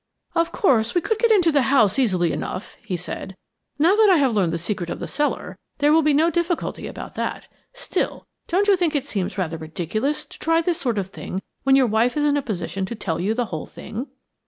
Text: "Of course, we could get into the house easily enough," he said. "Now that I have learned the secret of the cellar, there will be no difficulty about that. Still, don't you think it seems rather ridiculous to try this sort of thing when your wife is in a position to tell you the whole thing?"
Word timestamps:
"Of 0.33 0.51
course, 0.51 0.95
we 0.95 1.01
could 1.01 1.19
get 1.19 1.29
into 1.29 1.51
the 1.51 1.61
house 1.61 1.99
easily 1.99 2.33
enough," 2.33 2.75
he 2.81 2.97
said. 2.97 3.35
"Now 3.77 3.95
that 3.95 4.09
I 4.09 4.17
have 4.17 4.33
learned 4.33 4.51
the 4.51 4.57
secret 4.57 4.89
of 4.89 4.97
the 4.99 5.05
cellar, 5.05 5.59
there 5.77 5.93
will 5.93 6.01
be 6.01 6.11
no 6.15 6.31
difficulty 6.31 6.87
about 6.87 7.13
that. 7.13 7.45
Still, 7.73 8.25
don't 8.47 8.67
you 8.67 8.75
think 8.75 8.95
it 8.95 9.05
seems 9.05 9.37
rather 9.37 9.57
ridiculous 9.59 10.25
to 10.25 10.39
try 10.39 10.59
this 10.59 10.79
sort 10.81 10.97
of 10.97 11.09
thing 11.09 11.43
when 11.61 11.75
your 11.75 11.85
wife 11.85 12.17
is 12.17 12.23
in 12.25 12.35
a 12.35 12.41
position 12.41 12.83
to 12.87 12.95
tell 12.95 13.19
you 13.19 13.35
the 13.35 13.45
whole 13.53 13.67
thing?" 13.67 14.07